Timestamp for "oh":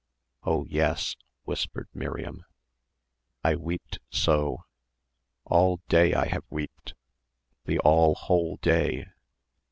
0.41-0.65